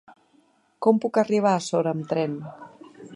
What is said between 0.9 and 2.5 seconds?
puc arribar a Sora amb tren?